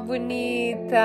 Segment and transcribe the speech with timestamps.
[0.00, 0.96] bonita!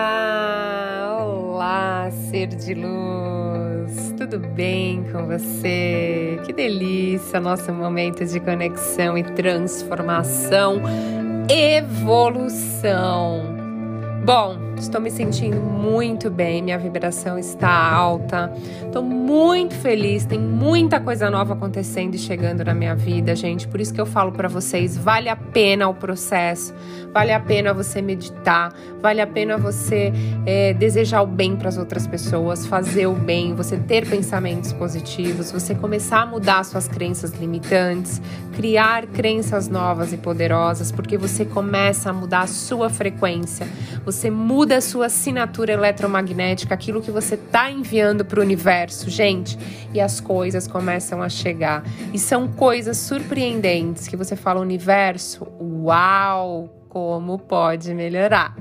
[1.20, 4.14] Olá, ser de luz!
[4.18, 6.39] Tudo bem com você?
[6.46, 10.81] Que delícia nosso momento de conexão e transformação,
[11.50, 13.44] evolução.
[14.26, 18.52] Bom, estou me sentindo muito bem, minha vibração está alta.
[18.84, 23.68] Estou muito feliz, tem muita coisa nova acontecendo e chegando na minha vida, gente.
[23.68, 26.73] Por isso que eu falo para vocês, vale a pena o processo,
[27.14, 30.12] vale a pena você meditar, vale a pena você
[30.46, 35.52] é, desejar o bem para as outras pessoas, fazer o bem, você ter pensamentos positivos,
[35.52, 38.21] você começar a mudar suas crenças limitantes,
[38.55, 43.68] criar crenças novas e poderosas, porque você começa a mudar a sua frequência.
[44.04, 44.32] Você você
[44.66, 49.55] muda a sua assinatura eletromagnética, aquilo que você está enviando para o universo, gente,
[49.94, 51.84] e as coisas começam a chegar.
[52.12, 58.55] E são coisas surpreendentes que você fala, universo, uau, como pode melhorar.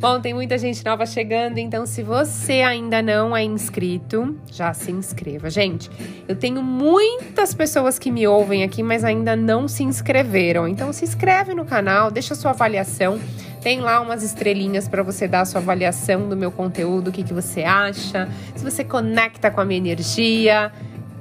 [0.00, 4.90] Bom, tem muita gente nova chegando, então se você ainda não é inscrito, já se
[4.90, 5.50] inscreva.
[5.50, 5.90] Gente,
[6.26, 10.66] eu tenho muitas pessoas que me ouvem aqui, mas ainda não se inscreveram.
[10.66, 13.20] Então se inscreve no canal, deixa sua avaliação.
[13.60, 17.22] Tem lá umas estrelinhas para você dar a sua avaliação do meu conteúdo, o que,
[17.22, 18.26] que você acha,
[18.56, 20.72] se você conecta com a minha energia.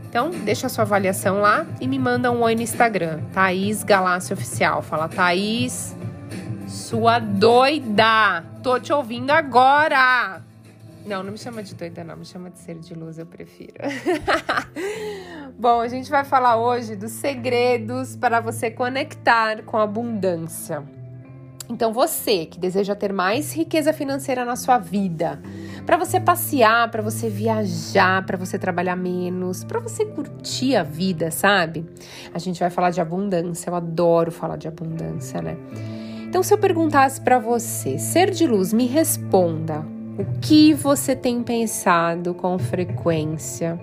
[0.09, 4.33] Então, deixa a sua avaliação lá e me manda um oi no Instagram, Thaís Galácio
[4.33, 4.81] Oficial.
[4.81, 5.97] Fala, Thaís,
[6.69, 8.43] sua doida!
[8.61, 10.41] Tô te ouvindo agora!
[11.05, 12.15] Não, não me chama de doida, não.
[12.15, 13.73] Me chama de ser de luz, eu prefiro.
[15.57, 20.83] Bom, a gente vai falar hoje dos segredos para você conectar com a abundância.
[21.67, 25.41] Então, você que deseja ter mais riqueza financeira na sua vida,
[25.85, 31.31] para você passear, para você viajar, para você trabalhar menos, para você curtir a vida,
[31.31, 31.85] sabe?
[32.33, 33.69] A gente vai falar de abundância.
[33.69, 35.57] Eu adoro falar de abundância, né?
[36.29, 39.83] Então, se eu perguntasse para você, ser de luz, me responda.
[40.15, 43.79] O que você tem pensado com frequência?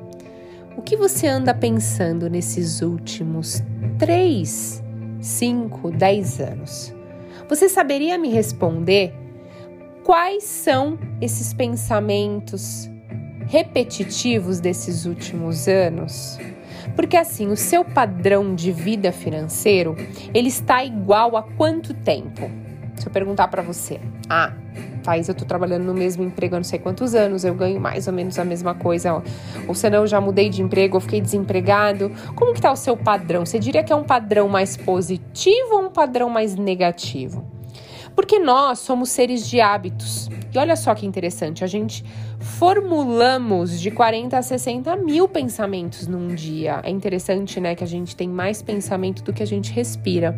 [0.77, 3.65] O que você anda pensando nesses últimos
[3.99, 4.81] 3,
[5.21, 6.95] 5, 10 anos?
[7.49, 9.13] Você saberia me responder
[10.05, 12.89] quais são esses pensamentos
[13.49, 16.39] repetitivos desses últimos anos?
[16.97, 19.95] Porque assim, o seu padrão de vida financeiro,
[20.35, 22.51] ele está igual a quanto tempo?
[22.97, 24.55] Se eu perguntar para você, ah,
[25.03, 28.09] Thais, eu tô trabalhando no mesmo emprego há não sei quantos anos, eu ganho mais
[28.09, 29.23] ou menos a mesma coisa,
[29.69, 32.11] ou senão eu já mudei de emprego, eu fiquei desempregado.
[32.35, 33.45] Como que tá o seu padrão?
[33.45, 37.56] Você diria que é um padrão mais positivo ou um padrão mais negativo?
[38.17, 40.29] Porque nós somos seres de hábitos.
[40.53, 42.03] E olha só que interessante, a gente
[42.41, 46.81] formulamos de 40 a 60 mil pensamentos num dia.
[46.83, 50.35] É interessante, né, que a gente tem mais pensamento do que a gente respira.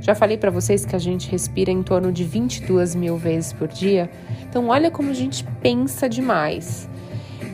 [0.00, 3.68] Já falei para vocês que a gente respira em torno de 22 mil vezes por
[3.68, 4.10] dia.
[4.42, 6.86] Então, olha como a gente pensa demais.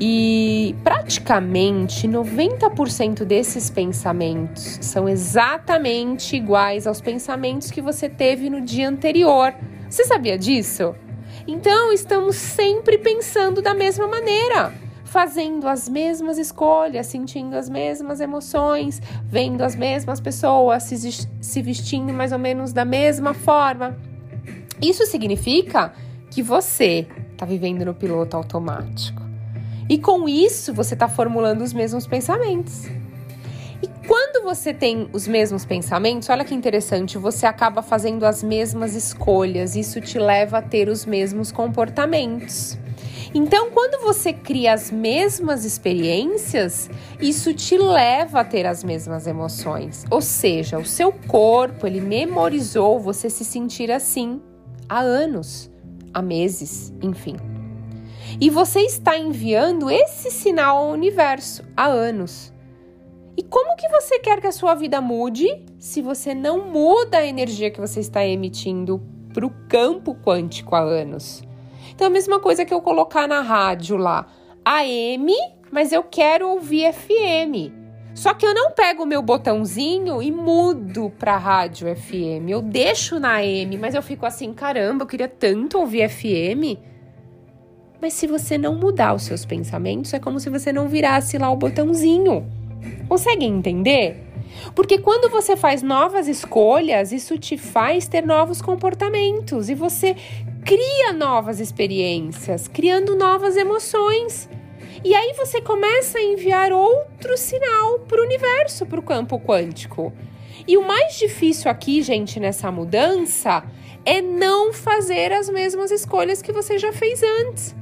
[0.00, 8.88] E praticamente 90% desses pensamentos são exatamente iguais aos pensamentos que você teve no dia
[8.88, 9.52] anterior.
[9.90, 10.94] Você sabia disso?
[11.48, 14.72] Então, estamos sempre pensando da mesma maneira,
[15.04, 22.30] fazendo as mesmas escolhas, sentindo as mesmas emoções, vendo as mesmas pessoas, se, vestindo mais
[22.30, 23.96] ou menos da mesma forma.
[24.80, 25.92] Isso significa
[26.30, 29.27] que você está vivendo no piloto automático.
[29.88, 32.86] E com isso, você está formulando os mesmos pensamentos.
[33.82, 38.94] E quando você tem os mesmos pensamentos, olha que interessante, você acaba fazendo as mesmas
[38.94, 42.76] escolhas, isso te leva a ter os mesmos comportamentos.
[43.34, 50.04] Então, quando você cria as mesmas experiências, isso te leva a ter as mesmas emoções.
[50.10, 54.40] Ou seja, o seu corpo, ele memorizou você se sentir assim
[54.88, 55.70] há anos,
[56.12, 57.36] há meses, enfim.
[58.40, 62.52] E você está enviando esse sinal ao universo há anos.
[63.36, 67.26] E como que você quer que a sua vida mude se você não muda a
[67.26, 69.00] energia que você está emitindo
[69.32, 71.42] para o campo quântico há anos?
[71.94, 74.26] Então, a mesma coisa que eu colocar na rádio lá,
[74.64, 75.32] AM,
[75.70, 77.72] mas eu quero ouvir FM.
[78.14, 82.48] Só que eu não pego o meu botãozinho e mudo para rádio FM.
[82.48, 86.76] Eu deixo na AM, mas eu fico assim, caramba, eu queria tanto ouvir FM.
[88.00, 91.50] Mas se você não mudar os seus pensamentos, é como se você não virasse lá
[91.50, 92.46] o botãozinho.
[93.08, 94.24] Conseguem entender?
[94.74, 100.14] Porque quando você faz novas escolhas, isso te faz ter novos comportamentos e você
[100.64, 104.48] cria novas experiências, criando novas emoções.
[105.04, 110.12] E aí você começa a enviar outro sinal para o universo, para o campo quântico.
[110.66, 113.64] E o mais difícil aqui, gente, nessa mudança
[114.04, 117.74] é não fazer as mesmas escolhas que você já fez antes.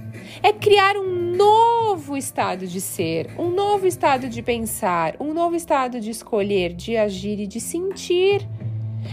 [0.42, 6.00] É criar um novo estado de ser, um novo estado de pensar, um novo estado
[6.00, 8.46] de escolher, de agir e de sentir.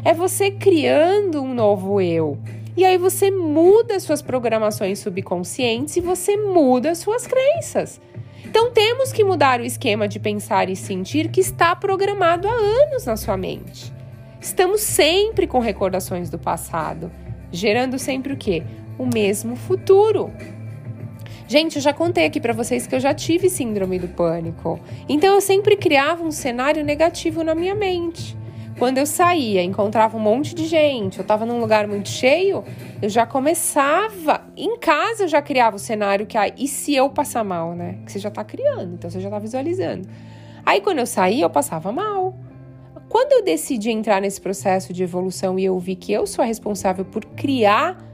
[0.04, 2.38] É você criando um novo eu.
[2.76, 8.02] E aí você muda suas programações subconscientes e você muda suas crenças.
[8.44, 13.06] Então temos que mudar o esquema de pensar e sentir que está programado há anos
[13.06, 13.94] na sua mente.
[14.42, 17.12] Estamos sempre com recordações do passado,
[17.52, 18.64] gerando sempre o quê?
[18.98, 20.32] O mesmo futuro.
[21.54, 24.80] Gente, eu já contei aqui para vocês que eu já tive síndrome do pânico.
[25.08, 28.36] Então eu sempre criava um cenário negativo na minha mente.
[28.80, 32.64] Quando eu saía, encontrava um monte de gente, eu estava num lugar muito cheio,
[33.00, 37.08] eu já começava, em casa eu já criava o cenário que, ah, e se eu
[37.08, 38.00] passar mal, né?
[38.04, 40.10] Que você já está criando, então você já está visualizando.
[40.66, 42.36] Aí quando eu saía, eu passava mal.
[43.08, 46.48] Quando eu decidi entrar nesse processo de evolução e eu vi que eu sou a
[46.48, 48.12] responsável por criar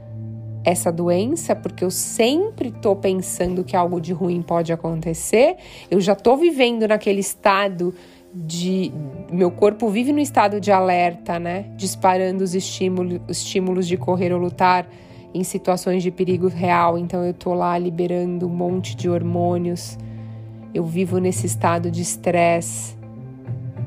[0.64, 5.56] essa doença, porque eu sempre estou pensando que algo de ruim pode acontecer,
[5.90, 7.94] eu já estou vivendo naquele estado
[8.32, 8.92] de.
[9.30, 11.66] Meu corpo vive no estado de alerta, né?
[11.76, 14.88] Disparando os estímulos, estímulos de correr ou lutar
[15.32, 16.98] em situações de perigo real.
[16.98, 19.98] Então eu tô lá liberando um monte de hormônios.
[20.74, 22.96] Eu vivo nesse estado de estresse.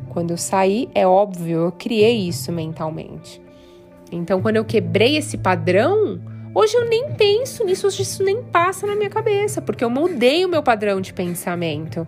[0.10, 3.42] Quando eu saí, é óbvio, eu criei isso mentalmente.
[4.12, 6.19] Então, quando eu quebrei esse padrão,
[6.54, 10.46] hoje eu nem penso nisso, hoje isso nem passa na minha cabeça, porque eu mudei
[10.46, 12.08] o meu padrão de pensamento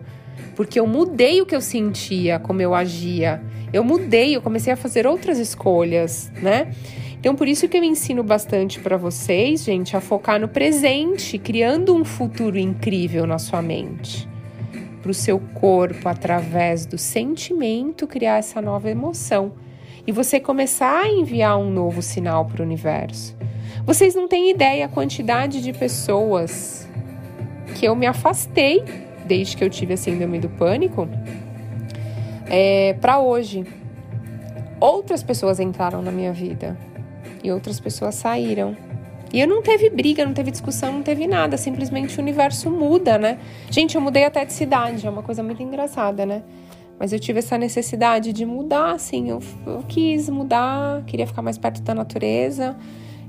[0.56, 3.42] porque eu mudei o que eu sentia, como eu agia.
[3.72, 6.72] Eu mudei, eu comecei a fazer outras escolhas, né?
[7.20, 11.94] Então, por isso que eu ensino bastante para vocês, gente, a focar no presente, criando
[11.94, 14.26] um futuro incrível na sua mente.
[15.02, 19.52] Para o seu corpo, através do sentimento, criar essa nova emoção.
[20.06, 23.36] E você começar a enviar um novo sinal para o universo.
[23.84, 26.88] Vocês não têm ideia a quantidade de pessoas
[27.74, 28.82] que eu me afastei
[29.26, 31.08] desde que eu tive a síndrome do pânico,
[32.48, 33.66] é, para hoje.
[34.78, 36.76] Outras pessoas entraram na minha vida
[37.42, 38.76] e outras pessoas saíram.
[39.32, 41.56] E eu não teve briga, não teve discussão, não teve nada.
[41.56, 43.38] Simplesmente o universo muda, né?
[43.70, 46.42] Gente, eu mudei até de cidade, é uma coisa muito engraçada, né?
[46.98, 49.28] Mas eu tive essa necessidade de mudar, assim.
[49.28, 52.76] Eu, eu quis mudar, queria ficar mais perto da natureza.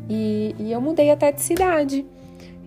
[0.10, 2.06] E, e eu mudei até de cidade.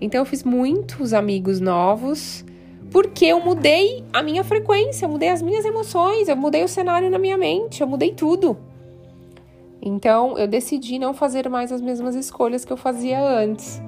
[0.00, 2.44] Então eu fiz muitos amigos novos
[2.90, 7.08] porque eu mudei a minha frequência, eu mudei as minhas emoções, eu mudei o cenário
[7.08, 8.56] na minha mente, eu mudei tudo.
[9.80, 13.80] Então eu decidi não fazer mais as mesmas escolhas que eu fazia antes.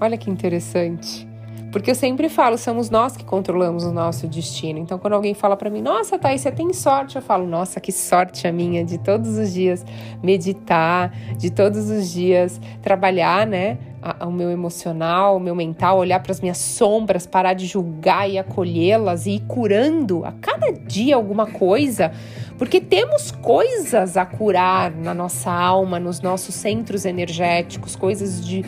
[0.00, 1.27] Olha que interessante.
[1.70, 4.78] Porque eu sempre falo, somos nós que controlamos o nosso destino.
[4.78, 7.92] Então, quando alguém fala para mim, nossa, Thaís, você tem sorte, eu falo, nossa, que
[7.92, 9.84] sorte a minha de todos os dias
[10.22, 13.78] meditar, de todos os dias trabalhar, né?
[14.20, 18.38] o meu emocional, o meu mental, olhar para as minhas sombras, parar de julgar e
[18.38, 22.12] acolhê-las e ir curando a cada dia alguma coisa,
[22.56, 28.64] porque temos coisas a curar na nossa alma, nos nossos centros energéticos, coisas de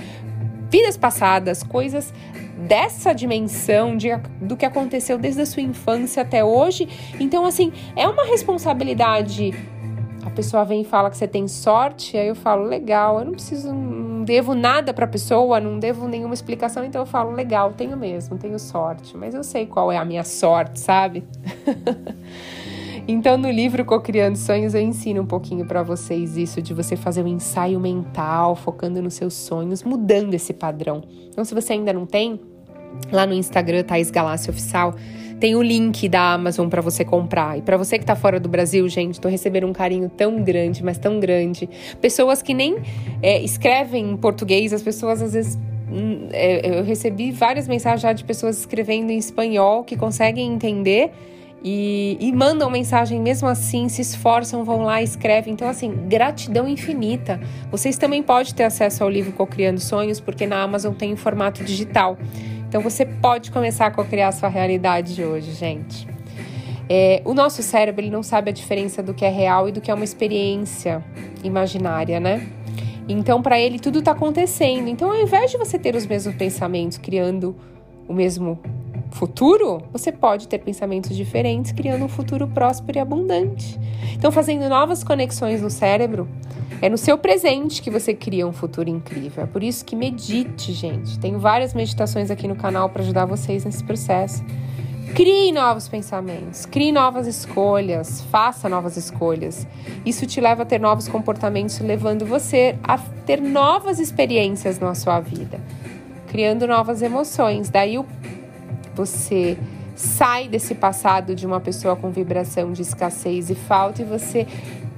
[0.70, 2.12] vidas passadas, coisas
[2.56, 4.08] dessa dimensão de,
[4.40, 6.88] do que aconteceu desde a sua infância até hoje.
[7.18, 9.52] Então, assim, é uma responsabilidade
[10.30, 13.32] a pessoa vem e fala que você tem sorte, aí eu falo, legal, eu não
[13.32, 17.72] preciso, não devo nada para a pessoa, não devo nenhuma explicação, então eu falo, legal,
[17.72, 21.24] tenho mesmo, tenho sorte, mas eu sei qual é a minha sorte, sabe?
[23.10, 27.22] então no livro Cocriando Sonhos eu ensino um pouquinho para vocês isso de você fazer
[27.22, 31.02] um ensaio mental, focando nos seus sonhos, mudando esse padrão.
[31.28, 32.40] Então se você ainda não tem,
[33.10, 34.94] lá no Instagram Thais Galácia Oficial,
[35.40, 37.58] tem o link da Amazon para você comprar.
[37.58, 40.84] E para você que tá fora do Brasil, gente, tô recebendo um carinho tão grande,
[40.84, 41.68] mas tão grande.
[42.00, 42.76] Pessoas que nem
[43.22, 45.58] é, escrevem em português, as pessoas às vezes
[45.90, 51.10] hum, é, eu recebi várias mensagens já de pessoas escrevendo em espanhol que conseguem entender
[51.62, 55.52] e, e, mandam mensagem mesmo assim, se esforçam, vão lá, escrevem.
[55.52, 57.38] Então, assim, gratidão infinita.
[57.70, 61.62] Vocês também podem ter acesso ao livro Cocriando Sonhos, porque na Amazon tem em formato
[61.62, 62.16] digital.
[62.70, 66.06] Então você pode começar a criar a sua realidade de hoje, gente.
[66.88, 69.80] É, o nosso cérebro ele não sabe a diferença do que é real e do
[69.80, 71.04] que é uma experiência
[71.42, 72.46] imaginária, né?
[73.08, 74.86] Então, para ele, tudo está acontecendo.
[74.86, 77.56] Então, ao invés de você ter os mesmos pensamentos, criando
[78.06, 78.56] o mesmo
[79.10, 83.78] futuro, você pode ter pensamentos diferentes, criando um futuro próspero e abundante.
[84.14, 86.28] Então, fazendo novas conexões no cérebro,
[86.82, 89.44] é no seu presente que você cria um futuro incrível.
[89.44, 91.18] É por isso que medite, gente.
[91.18, 94.42] Tenho várias meditações aqui no canal para ajudar vocês nesse processo.
[95.14, 99.66] Crie novos pensamentos, crie novas escolhas, faça novas escolhas.
[100.06, 105.18] Isso te leva a ter novos comportamentos, levando você a ter novas experiências na sua
[105.18, 105.60] vida,
[106.28, 107.68] criando novas emoções.
[107.68, 107.98] Daí
[108.94, 109.58] você
[109.94, 114.46] sai desse passado de uma pessoa com vibração de escassez e falta e você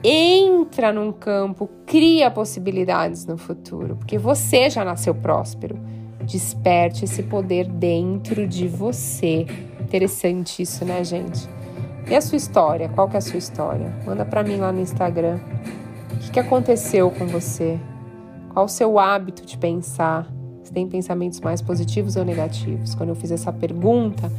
[0.02, 5.78] entra num campo, cria possibilidades no futuro, porque você já nasceu próspero.
[6.24, 9.44] Desperte esse poder dentro de você.
[9.80, 11.48] Interessante isso, né, gente?
[12.08, 12.88] E a sua história?
[12.88, 13.92] Qual que é a sua história?
[14.04, 15.40] Manda para mim lá no Instagram.
[16.12, 17.78] O que, que aconteceu com você?
[18.52, 20.28] Qual o seu hábito de pensar?
[20.72, 22.94] Tem pensamentos mais positivos ou negativos?
[22.94, 24.32] Quando eu fiz essa pergunta,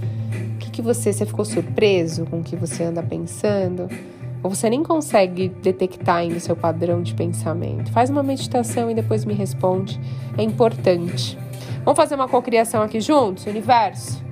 [0.55, 3.87] o que, que você, você ficou surpreso com o que você anda pensando?
[4.41, 7.91] Ou você nem consegue detectar ainda o seu padrão de pensamento?
[7.91, 9.99] Faz uma meditação e depois me responde.
[10.35, 11.37] É importante.
[11.85, 14.23] Vamos fazer uma cocriação aqui juntos, universo?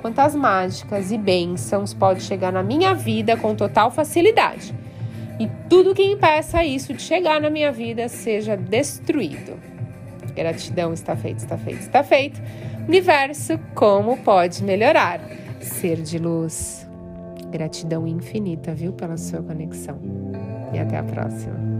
[0.00, 4.72] Quantas mágicas e bênçãos pode chegar na minha vida com total facilidade?
[5.40, 9.71] E tudo que impeça isso de chegar na minha vida seja destruído.
[10.34, 12.40] Gratidão está feito, está feito, está feito.
[12.88, 15.20] Universo, como pode melhorar?
[15.60, 16.88] Ser de luz.
[17.50, 19.98] Gratidão infinita, viu, pela sua conexão.
[20.72, 21.71] E até a próxima.